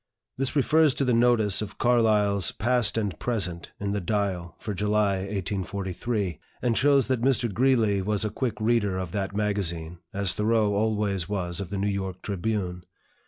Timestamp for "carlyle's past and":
1.77-3.19